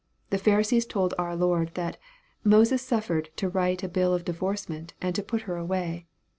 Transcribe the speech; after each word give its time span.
The 0.31 0.39
Pharisees 0.39 0.87
told 0.87 1.13
our 1.19 1.35
Lord, 1.35 1.75
that 1.75 1.97
"Moses 2.43 2.81
suffered 2.81 3.29
to 3.35 3.47
write 3.49 3.83
a 3.83 3.87
bill 3.87 4.15
of 4.15 4.25
divorcement 4.25 4.95
and 4.99 5.13
to 5.13 5.21
put 5.21 5.43
her 5.43 5.57
away." 5.57 6.07